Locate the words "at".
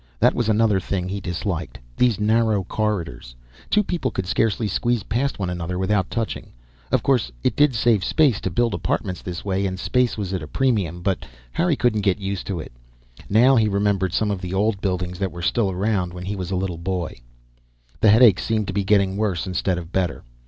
10.33-10.41